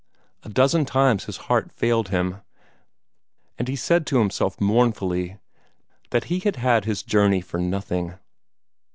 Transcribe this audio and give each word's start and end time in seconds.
A 0.41 0.49
dozen 0.49 0.83
times 0.85 1.25
his 1.25 1.37
heart 1.45 1.71
failed 1.71 2.09
him, 2.09 2.37
and 3.59 3.67
he 3.67 3.75
said 3.75 4.07
to 4.07 4.17
himself 4.17 4.59
mournfully 4.59 5.37
that 6.09 6.23
he 6.23 6.39
had 6.39 6.55
had 6.55 6.85
his 6.85 7.03
journey 7.03 7.39
for 7.39 7.59
nothing. 7.59 8.15